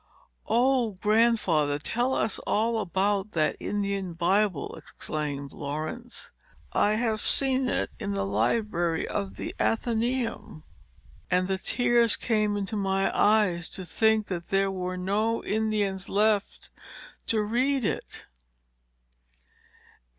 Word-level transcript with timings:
"O, 0.47 0.93
Grandfather, 0.93 1.77
tell 1.77 2.15
us 2.15 2.39
all 2.47 2.79
about 2.81 3.33
that 3.33 3.55
Indian 3.59 4.13
Bible!" 4.13 4.73
exclaimed 4.75 5.51
Laurence. 5.51 6.31
"I 6.73 6.95
have 6.95 7.21
seen 7.21 7.69
it 7.69 7.91
in 7.99 8.15
the 8.15 8.25
library 8.25 9.07
of 9.07 9.35
the 9.35 9.53
Athenæum; 9.59 10.63
and 11.29 11.47
the 11.47 11.59
tears 11.59 12.15
came 12.15 12.57
into 12.57 12.75
my 12.75 13.15
eyes, 13.15 13.69
to 13.69 13.85
think 13.85 14.25
that 14.25 14.49
there 14.49 14.71
were 14.71 14.97
no 14.97 15.43
Indians 15.43 16.09
left 16.09 16.71
to 17.27 17.43
read 17.43 17.85
it." 17.85 18.25